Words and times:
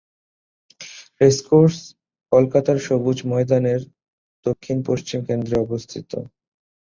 Racecourse 1.21 1.77
কলকাতার 2.31 2.77
সবুজ 2.87 3.17
ময়দানের 3.25 3.81
দক্ষিণ-পশ্চিম 4.45 5.19
কেন্দ্রে 5.27 5.55
অবস্থিত। 5.59 6.11